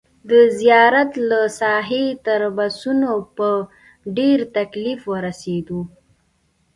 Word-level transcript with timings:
د 0.29 0.31
زیارت 0.59 1.11
له 1.29 1.39
ساحې 1.59 2.05
تر 2.25 2.41
بسونو 2.57 3.11
په 3.37 3.49
ډېر 4.17 4.37
تکلیف 4.57 4.99
ورسېدو. 5.13 5.81